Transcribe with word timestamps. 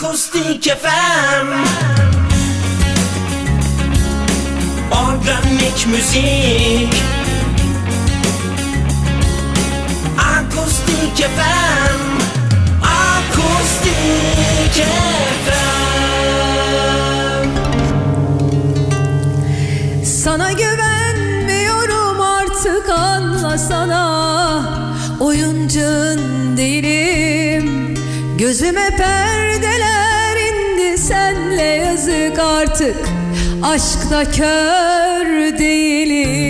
Akustik 0.00 0.64
FM 0.64 1.48
Organik 4.90 5.86
müzik. 5.86 6.94
Akustik 10.18 11.16
FM 11.16 12.00
Akustik 12.82 13.94
FM 15.46 15.60
Sana 20.04 20.52
güvenmiyorum 20.52 22.20
artık 22.20 22.88
anlasana 22.88 24.62
Oyuncun 25.20 26.56
değilim. 26.56 27.94
Gözüme 28.38 28.90
perdeler 28.90 29.19
artık. 32.80 33.08
Aşkta 33.62 34.24
kör 34.24 35.58
değilim 35.58 36.49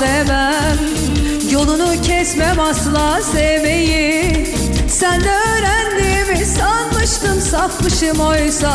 demem 0.00 0.78
Yolunu 1.50 2.02
kesmem 2.02 2.60
asla 2.60 3.22
sevmeyi. 3.32 4.46
Sen 4.88 5.20
de 5.20 5.30
öğrendiğimi 5.30 6.46
sanmıştım 6.46 7.40
Safmışım 7.40 8.20
oysa. 8.20 8.72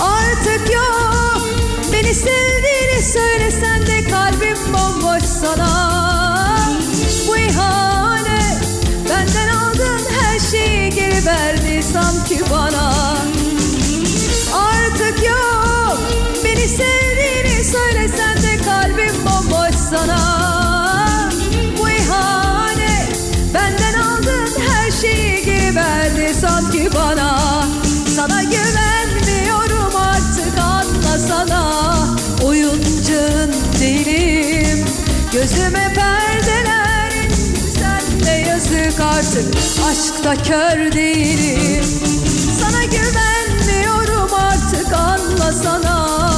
Artık 0.00 0.74
yok. 0.74 1.48
Beni 1.92 2.14
sevdiğini 2.14 3.02
söylesen 3.12 3.86
de 3.86 4.10
Kalbim 4.10 4.58
bomboş 4.72 5.22
sana. 5.22 5.98
Bu 7.28 7.36
ihanet 7.36 8.58
Benden 9.10 9.48
aldın 9.48 10.00
her 10.20 10.38
şeyi 10.38 10.90
geri 10.90 11.26
verdi 11.26 11.82
sanki 11.92 12.40
bana 12.50 12.67
Gözüme 35.50 35.94
perdeler 35.94 37.12
indi 37.24 37.70
senle 37.78 38.48
yazık 38.48 39.00
artık. 39.00 39.54
Aşkta 39.90 40.42
kör 40.42 40.92
değilim. 40.92 41.84
Sana 42.60 42.84
güvenmiyorum 42.84 44.34
artık 44.34 44.92
anlasana 44.92 46.30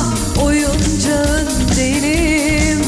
Oyuncun 0.43 1.76
değilim. 1.76 2.82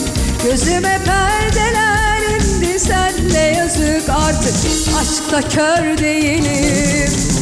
Gözüme 0.45 1.01
perdeler 1.05 2.23
indi 2.31 2.79
senle 2.81 3.39
yazık 3.39 4.09
artık. 4.09 4.55
Aşkta 5.01 5.49
kör 5.49 5.99
değilim 5.99 7.42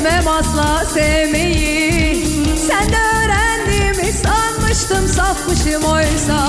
Kesmem 0.00 0.28
asla 0.28 0.84
sevmeyi. 0.94 2.26
Sen 2.66 2.92
de 2.92 2.96
öğrendiğimi 2.96 4.12
sanmıştım 4.12 5.08
Safmışım 5.08 5.84
oysa. 5.84 6.48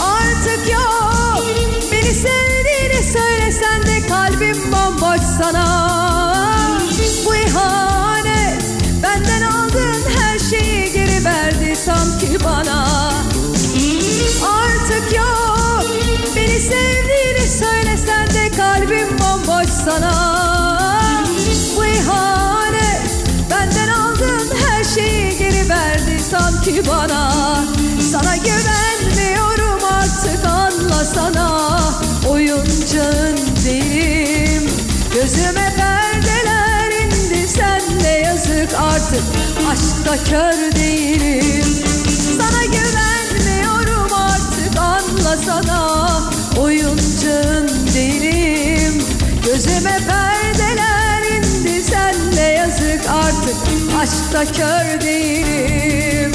Artık 0.00 0.72
yok 0.72 1.44
Beni 1.92 2.14
sevdiğini 2.14 3.12
söylesen 3.12 3.82
de 3.82 4.08
Kalbim 4.08 4.72
bomboş 4.72 5.20
sana. 5.42 5.66
Bu 7.26 7.34
ihanet 7.34 8.62
Benden 9.02 9.42
aldın 9.42 10.02
her 10.18 10.38
şeyi 10.38 10.92
geri 10.92 11.24
verdi 11.24 11.76
sanki 11.76 12.44
bana. 12.44 12.86
Artık 14.42 15.16
yok 15.16 15.84
Beni 16.36 16.60
sevdiğini 16.60 17.48
söylesen 17.48 18.26
de 18.26 18.56
kalbim 18.56 19.18
bomboş 19.18 19.68
sana 19.84 20.25
bana 27.08 27.64
Sana 28.12 28.36
güvenmiyorum 28.36 29.84
artık 29.84 30.46
anlasana 30.46 31.80
Oyuncun 32.28 33.36
değilim 33.66 34.70
Gözüme 35.14 35.74
perdeler 35.76 37.04
indi 37.04 37.48
senle 37.48 38.08
yazık 38.08 38.74
artık. 38.80 39.22
Aşkta 39.70 40.24
kör 40.24 40.76
değilim. 40.76 41.66
Sana 42.38 42.64
güvenmiyorum 42.64 44.12
artık 44.12 44.78
anlasana 44.78 46.10
Oyuncun 46.58 47.68
değilim 47.94 49.02
Gözüme 49.44 49.98
perdeler 50.08 51.36
indi 51.36 51.82
senle 51.82 52.42
yazık 52.42 53.10
artık. 53.10 53.56
Aşkta 54.00 54.52
kör 54.52 55.00
değilim 55.00 56.32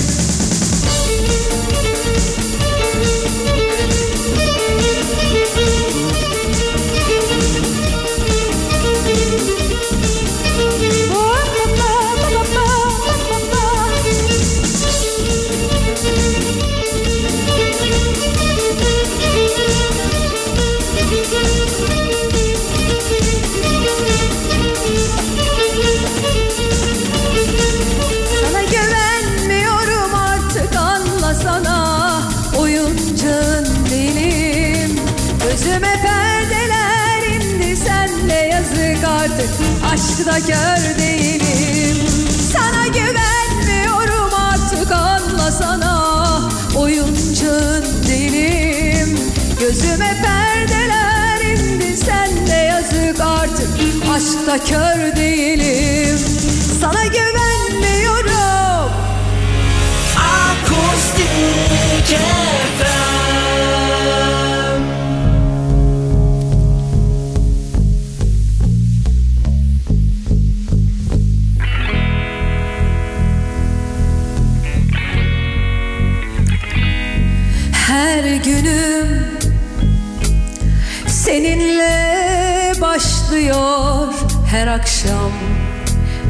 akşam 84.81 85.31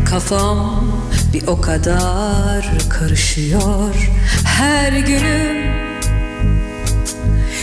kafam 0.09 0.91
bir 1.33 1.47
o 1.47 1.61
kadar 1.61 2.71
karışıyor. 2.89 3.95
Her 4.45 4.91
günüm 4.91 5.71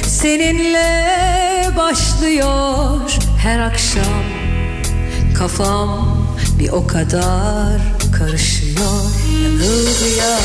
seninle 0.03 1.77
başlıyor. 1.77 3.11
Her 3.39 3.59
akşam 3.59 4.25
kafam 5.39 6.19
bir 6.59 6.69
o 6.69 6.87
kadar 6.87 7.81
karışıyor. 8.19 9.03
Yanılgıya 9.43 10.39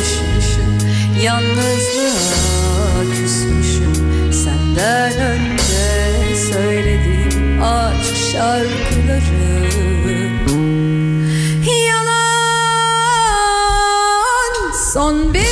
düşmüşüm, 0.00 0.88
yalnızlığa 1.22 3.02
küsmüşüm. 3.14 4.32
Senden 4.32 5.12
önce 5.12 6.36
söylediğim 6.52 7.62
aşk 7.62 8.16
şarkıları. 8.32 9.43
Son 15.04 15.34
bir 15.34 15.43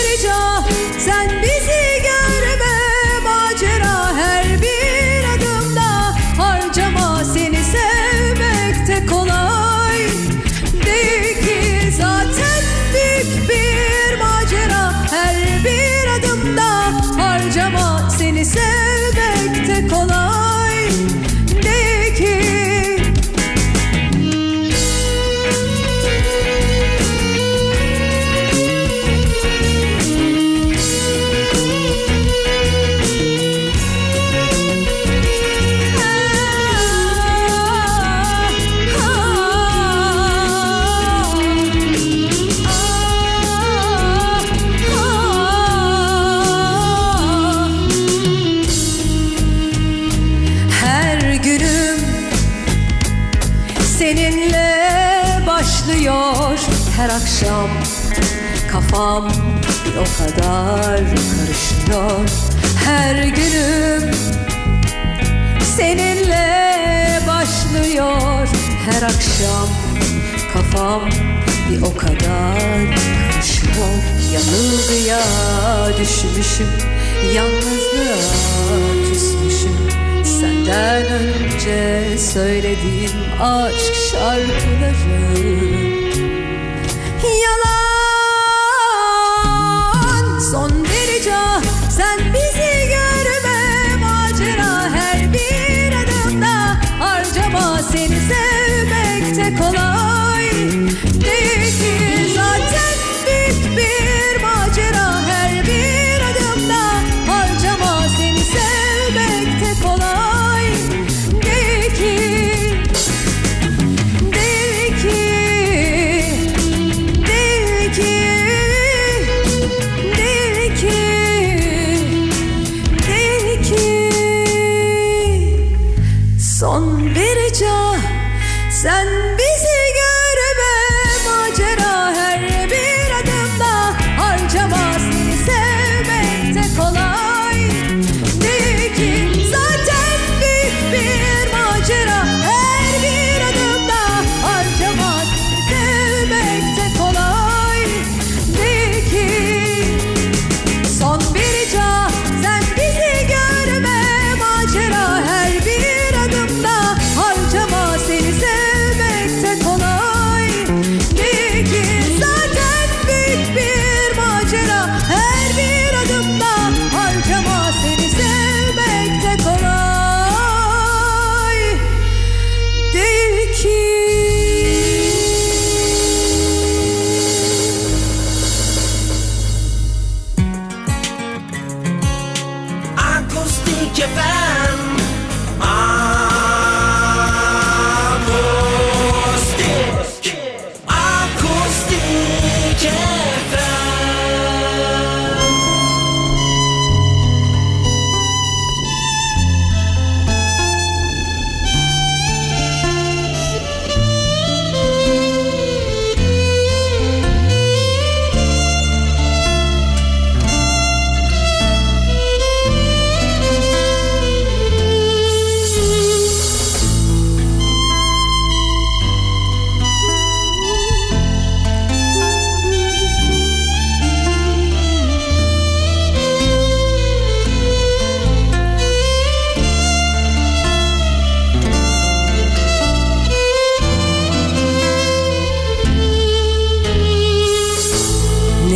kafam 59.12 59.32
bir 59.84 59.96
o 59.96 60.04
kadar 60.18 60.96
karışıyor 60.98 62.28
her 62.84 63.24
günüm. 63.24 64.10
Seninle 65.76 67.20
başlıyor 67.26 68.48
her 68.84 69.02
akşam 69.02 69.68
kafam. 70.52 71.02
Bir 71.70 71.82
o 71.82 71.96
kadar 71.96 72.94
karışıyor. 73.30 74.02
Yanılgıya 74.32 75.20
düşmüşüm 76.00 76.68
yalnızlığa 77.34 79.08
küsmüşüm. 79.08 79.76
Senden 80.24 81.02
önce 81.06 82.18
söylediğim 82.18 83.12
aşk 83.40 83.94
şarkıları 84.10 86.01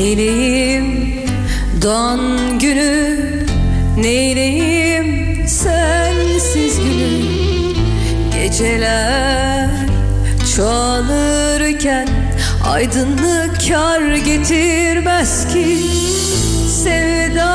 Neyleyim? 0.06 1.12
Doğan 1.82 2.58
günü 2.58 3.18
Neyleyim? 3.96 5.48
Sensiz 5.48 6.78
günü. 6.78 7.74
Geceler 8.34 9.70
çoğalırken 10.56 12.08
Aydınlık 12.64 13.68
kar 13.68 14.16
getirmez 14.16 15.52
ki. 15.52 15.78
Sevda 16.84 17.52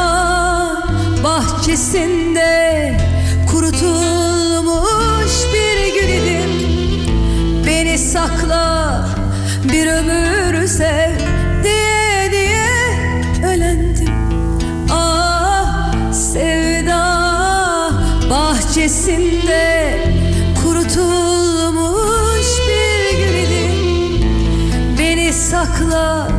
bahçesinde 1.24 2.94
Kurutulmuş 3.52 5.32
bir 5.54 5.94
gül 5.94 6.10
idim. 6.10 6.52
Beni 7.68 7.98
sakla 7.98 9.06
bir 9.64 9.88
ömür 9.88 10.68
sev. 10.68 11.31
bahçesinde 19.02 19.98
kurutulmuş 20.64 22.48
bir 22.68 23.18
gül 23.18 23.52
Beni 25.00 25.34
sakla 25.34 26.31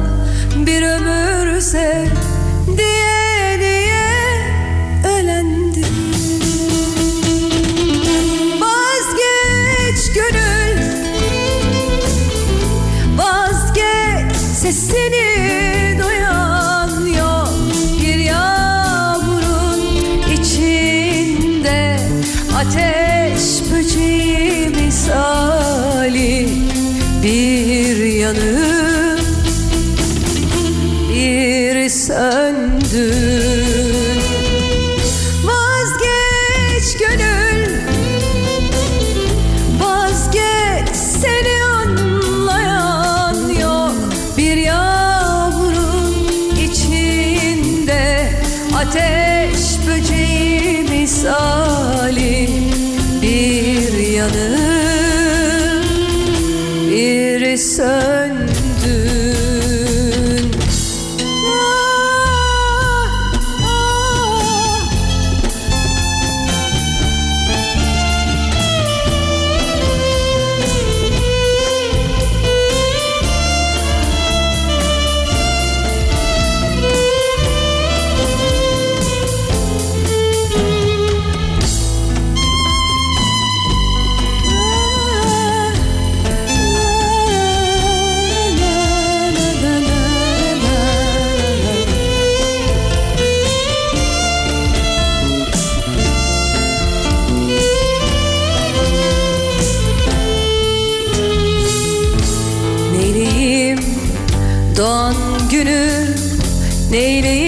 sun 57.56 58.51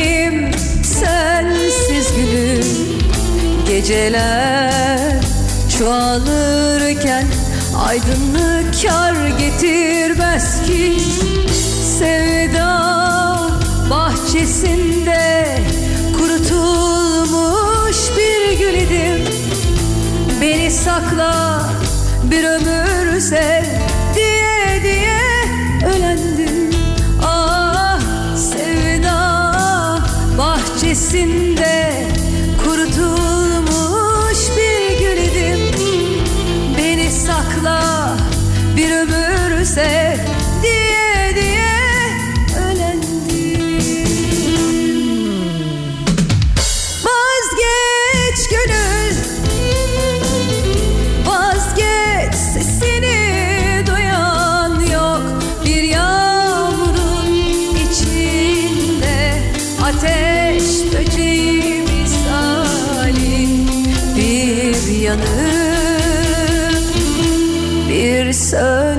benim 0.05 0.51
sensiz 0.85 2.15
günüm 2.17 2.65
Geceler 3.69 5.15
çoğalırken 5.79 7.27
aydınlık 7.77 8.83
kar 8.83 9.15
getirmez 9.39 10.67
ki. 10.67 10.97
Sevda 11.99 13.01
bahçesinde 13.91 15.49
kurutulmuş 16.19 17.97
bir 18.17 18.59
gül 18.59 18.75
idim. 18.75 19.35
Beni 20.41 20.71
sakla 20.71 21.63
bir 22.31 22.45
ömür 22.45 23.21
sev. 23.21 23.84
canım 65.15 66.85
bir 67.89 68.33
söz 68.33 68.94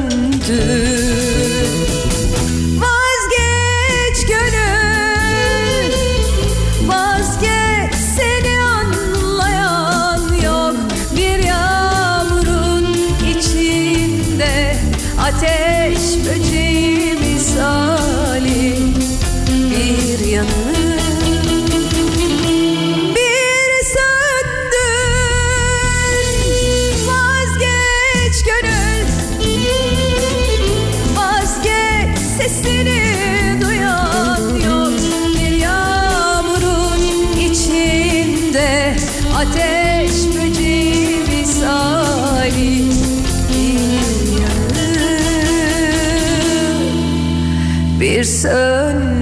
It's 48.18 48.46
a 48.46 49.15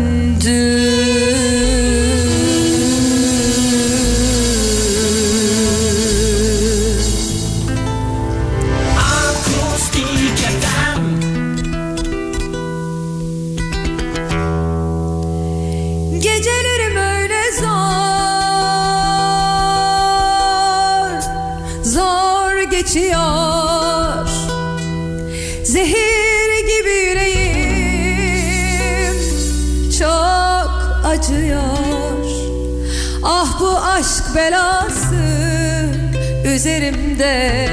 Ah 33.25 33.59
bu 33.59 33.77
aşk 33.77 34.35
belası 34.35 35.15
üzerimde. 36.45 37.65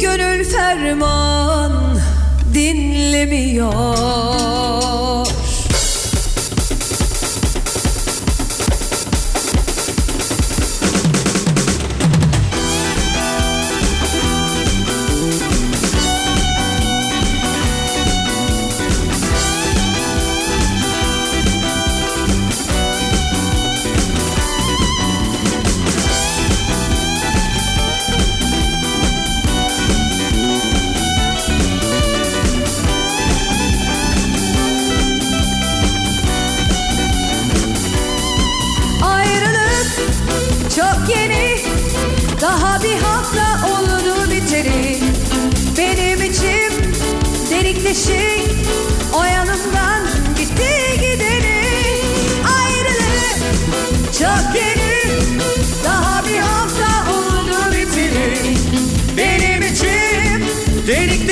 Gönül 0.00 0.44
ferman 0.44 1.72
dinlemiyor. 2.54 3.70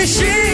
she 0.09 0.48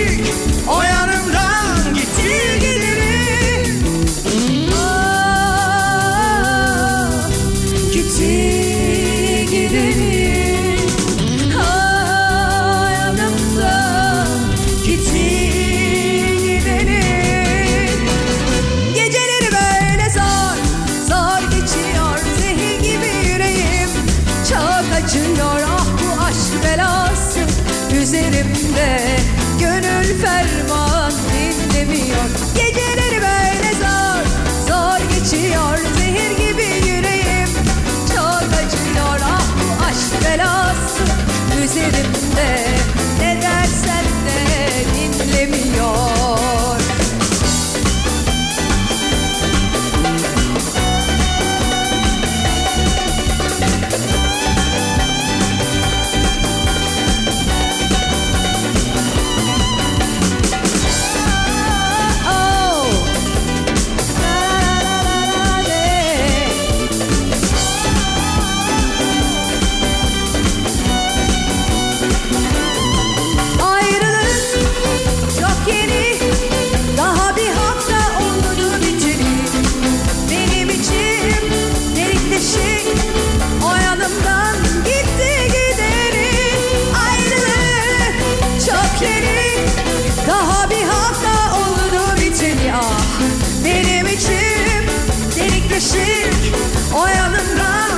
Gençlik 95.94 96.54
o 96.94 97.06
yanımda 97.06 97.93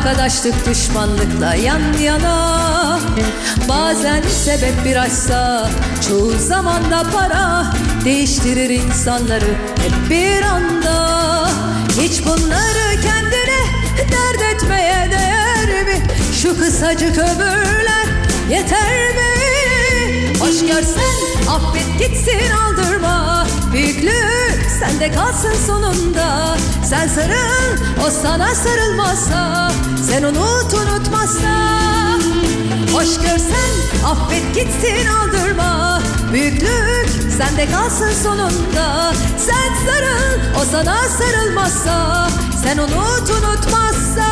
Arkadaşlık 0.00 0.66
düşmanlıkla 0.66 1.54
yan 1.54 1.80
yana 2.02 2.98
Bazen 3.68 4.22
sebep 4.22 4.84
bir 4.84 4.96
aşksa 4.96 5.70
Çoğu 6.08 6.32
zamanda 6.38 7.02
para 7.14 7.72
Değiştirir 8.04 8.70
insanları 8.70 9.54
hep 9.82 10.10
bir 10.10 10.42
anda 10.42 11.48
Hiç 12.00 12.24
bunları 12.26 13.00
kendine 13.02 13.62
dert 13.98 14.54
etmeye 14.54 15.10
değer 15.10 15.84
mi? 15.84 16.02
Şu 16.42 16.58
kısacık 16.58 17.18
ömürler 17.18 18.06
yeter 18.50 19.14
mi? 19.14 19.30
Hoş 20.40 20.60
görsen 20.60 21.14
affet 21.50 21.98
gitsin 21.98 22.50
aldırma 22.50 23.46
Büyüklüğü 23.72 24.49
sende 24.80 25.12
kalsın 25.12 25.54
sonunda. 25.66 26.56
Sen 26.84 27.08
sarıl 27.08 27.76
o 28.06 28.10
sana 28.10 28.54
sarılmazsa 28.54 29.70
Sen 30.10 30.22
unut 30.22 30.74
unutmazsa. 30.74 31.78
Hoş 32.92 33.16
görsen 33.16 33.70
affet 34.06 34.54
gitsin 34.54 35.06
aldırma. 35.06 36.00
Büyüklük 36.32 37.32
sende 37.38 37.70
kalsın 37.70 38.12
sonunda. 38.22 39.12
Sen 39.38 39.86
sarıl 39.86 40.60
o 40.60 40.64
sana 40.72 40.96
sarılmazsa 41.08 42.28
Sen 42.64 42.78
unut 42.78 43.30
unutmazsa 43.30 44.26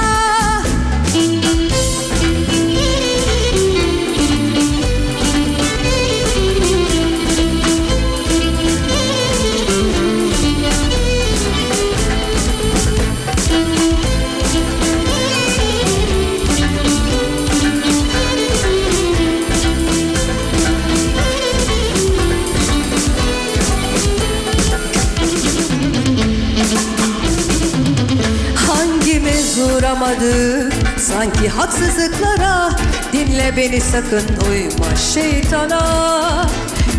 uğramadı 30.18 30.70
sanki 30.98 31.48
haksızlıklara 31.48 32.70
Dinle 33.12 33.56
beni 33.56 33.80
sakın 33.80 34.24
uyma 34.50 34.96
şeytana 35.14 36.46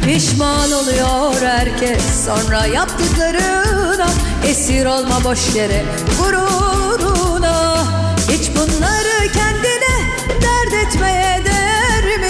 Pişman 0.05 0.71
oluyor 0.71 1.41
herkes 1.41 2.25
sonra 2.25 2.65
yaptıklarına 2.65 4.08
Esir 4.47 4.86
olma 4.86 5.23
boş 5.23 5.55
yere 5.55 5.86
gururuna 6.19 7.84
Hiç 8.29 8.49
bunları 8.55 9.32
kendine 9.34 9.99
dert 10.41 10.88
etmeye 10.88 11.41
değer 11.45 12.19
mi? 12.19 12.29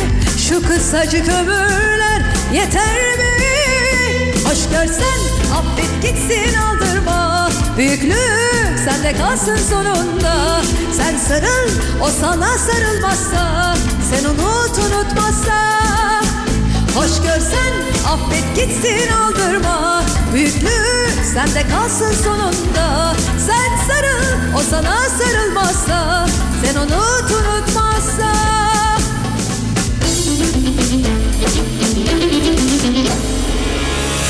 Şu 0.50 0.68
kısacık 0.68 1.28
ömürler 1.30 2.22
yeter 2.54 3.18
mi? 3.18 3.30
Hoş 4.46 4.70
görsen 4.72 5.20
affet 5.54 6.02
gitsin 6.02 6.58
aldırma 6.58 6.79
Büyüklük 7.80 8.80
sende 8.86 9.18
kalsın 9.18 9.58
sonunda. 9.58 10.62
Sen 10.98 11.18
sarıl 11.18 11.70
o 12.02 12.10
sana 12.22 12.58
sarılmazsa 12.58 13.76
Sen 14.10 14.26
unut 14.26 14.78
unutmazsa. 14.78 15.82
Hoş 16.96 17.22
görsen 17.22 17.74
affet 18.08 18.56
gitsin 18.56 19.12
aldırma. 19.14 20.04
Büyüklük 20.34 21.26
sende 21.34 21.68
kalsın 21.70 22.12
sonunda. 22.24 23.16
Sen 23.48 23.88
sarıl 23.88 24.58
o 24.58 24.62
sana 24.70 24.98
sarılmazsa 25.10 26.28
Sen 26.64 26.76
unut 26.76 27.32
unutmazsa. 27.32 28.34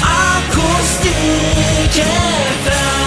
Akustik 0.03 1.09
FM 2.65 2.98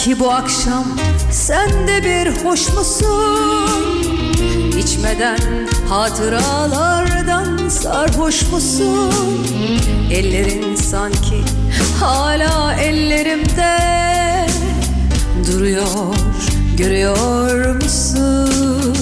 Bilmem 0.00 0.16
ki 0.16 0.20
bu 0.20 0.30
akşam 0.30 0.84
sen 1.32 1.88
de 1.88 2.04
bir 2.04 2.44
hoş 2.44 2.68
musun? 2.68 3.68
İçmeden 4.78 5.38
hatıralardan 5.88 7.68
sarhoş 7.68 8.52
musun? 8.52 9.12
Ellerin 10.12 10.76
sanki 10.76 11.42
hala 12.00 12.74
ellerimde 12.74 13.78
duruyor 15.52 16.14
görüyor 16.76 17.74
musun? 17.74 18.94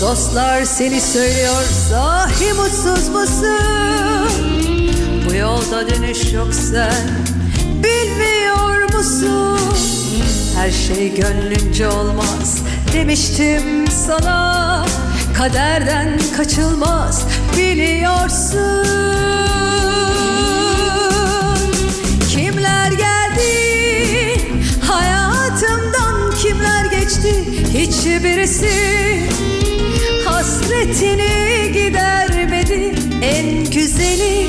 Dostlar 0.00 0.64
seni 0.64 1.00
söylüyor 1.00 1.62
sahi 1.90 2.52
mutsuz 2.52 3.08
musun? 3.08 4.28
Bu 5.28 5.34
yolda 5.34 5.90
dönüş 5.90 6.32
yok 6.32 6.54
sen 6.54 7.23
Her 10.64 10.70
şey 10.70 11.14
gönlünce 11.14 11.88
olmaz. 11.88 12.62
Demiştim 12.92 13.86
sana 14.06 14.86
Kaderden 15.34 16.18
kaçılmaz. 16.36 17.26
Biliyorsun 17.56 18.86
Kimler 22.30 22.92
geldi? 22.92 23.50
Hayatımdan 24.80 26.34
kimler 26.42 26.84
geçti? 26.84 27.44
Hiçbirisi 27.74 28.70
Hasretini 30.24 31.72
gidermedi. 31.72 32.94
En 33.22 33.64
güzeli 33.64 34.46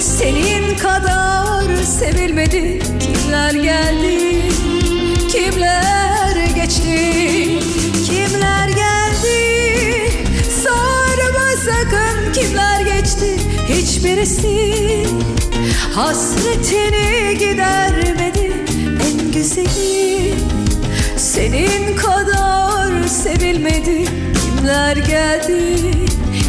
senin 0.00 0.78
kadar 0.78 1.82
sevilmedi. 1.84 2.78
Kimler 3.00 3.54
geldi 3.54 4.35
Hiçbirisi 14.06 15.06
Hasretini 15.94 17.38
gidermedi 17.38 18.52
En 19.06 19.32
güzeli. 19.32 20.34
Senin 21.16 21.96
kadar 21.96 23.08
sevilmedi. 23.08 24.04
Kimler 24.40 24.96
geldi 24.96 25.90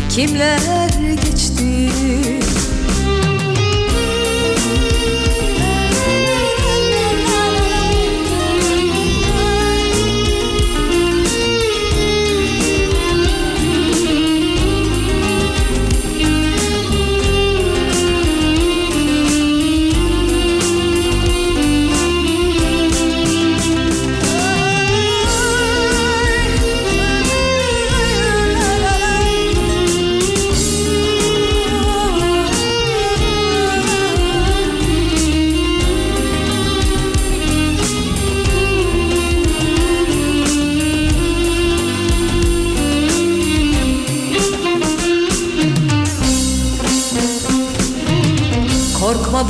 Kimler 0.09 0.89
geçti 1.23 1.89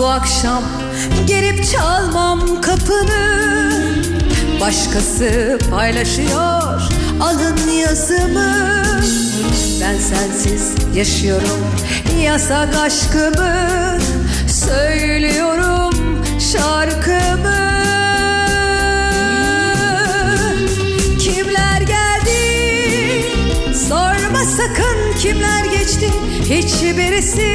akşam 0.08 0.64
Gelip 1.28 1.72
çalmam 1.72 2.62
kapını. 2.62 3.48
Başkası 4.62 5.60
paylaşıyor 5.72 6.82
alın 7.22 7.58
yazımı. 7.68 8.84
Ben 9.82 9.98
sensiz 9.98 10.96
yaşıyorum 10.96 11.60
yasak 12.24 12.76
aşkımı. 12.76 13.98
Söylüyorum 14.48 15.94
şarkımı. 16.40 17.68
Kimler 21.20 21.82
geldi? 21.82 22.40
Sorma 23.90 24.44
sakın 24.58 25.20
kimler 25.20 25.66
geçti. 25.66 26.10
Hiçbirisi 26.44 27.48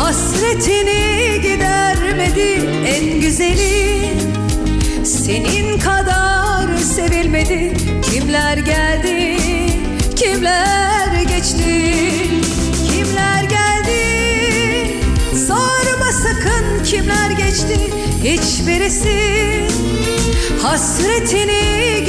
hasretini 0.00 1.40
gidermedi 1.42 2.68
en 2.86 3.20
güzeli. 3.20 4.12
Senin 5.04 5.78
kadar 5.78 6.76
sevilmedi. 6.76 7.72
Kimler 8.02 8.56
geldi? 8.58 9.36
Kimler 10.16 11.22
geçti? 11.22 11.92
Kimler 12.92 13.42
geldi? 13.42 14.00
Sorma 15.46 16.12
sakın 16.22 16.84
kimler 16.84 17.30
geçti? 17.30 17.90
Hiçbirisi. 18.24 19.40
Hasretini 20.62 21.99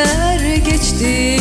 Kimler 0.00 0.56
geçti 0.56 1.39